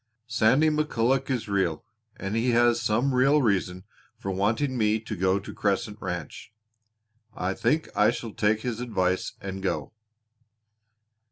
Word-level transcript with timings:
"Sandy 0.25 0.69
McCulloch 0.71 1.29
is 1.29 1.47
real, 1.47 1.85
and 2.15 2.35
he 2.35 2.49
has 2.53 2.81
some 2.81 3.13
real 3.13 3.39
reason 3.39 3.83
for 4.17 4.31
wanting 4.31 4.75
me 4.75 4.99
to 4.99 5.15
go 5.15 5.37
to 5.37 5.53
Crescent 5.53 5.99
Ranch. 6.01 6.51
I 7.35 7.53
think 7.53 7.87
I 7.95 8.09
shall 8.09 8.33
take 8.33 8.61
his 8.61 8.79
advice 8.79 9.33
and 9.39 9.61
go." 9.61 9.93